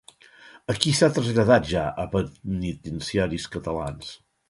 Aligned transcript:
A 0.73 0.75
qui 0.85 0.93
s'ha 0.99 1.09
traslladat 1.17 1.71
ja 1.73 1.85
a 2.05 2.09
penitenciaris 2.17 3.51
catalans? 3.59 4.15